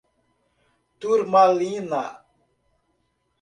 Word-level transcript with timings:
Turmalina 0.99 2.01